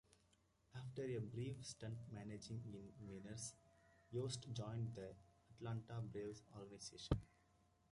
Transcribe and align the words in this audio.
After 0.75 1.03
a 1.03 1.19
brief 1.19 1.63
stint 1.63 1.99
managing 2.11 2.63
in 2.65 2.71
the 2.71 2.91
minors, 3.21 3.53
Yost 4.09 4.51
joined 4.51 4.95
the 4.95 5.13
Atlanta 5.59 6.01
Braves 6.11 6.41
organization. 6.57 7.21